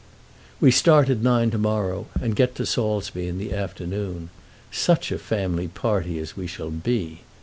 We 0.59 0.71
start 0.71 1.11
at 1.11 1.19
nine 1.21 1.51
to 1.51 1.59
morrow, 1.59 2.07
and 2.19 2.35
get 2.35 2.55
to 2.55 2.65
Saulsby 2.65 3.27
in 3.27 3.37
the 3.37 3.53
afternoon. 3.53 4.31
Such 4.71 5.11
a 5.11 5.19
family 5.19 5.67
party 5.67 6.17
as 6.17 6.35
we 6.35 6.47
shall 6.47 6.71
be! 6.71 7.21